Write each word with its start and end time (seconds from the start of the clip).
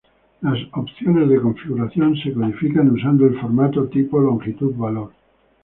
Las 0.41 0.57
opciones 0.73 1.29
de 1.29 1.39
configuración 1.39 2.15
se 2.17 2.33
codifican 2.33 2.89
usando 2.89 3.27
el 3.27 3.39
formato 3.39 3.83
Tipo-Longitud-Valor. 3.87 5.11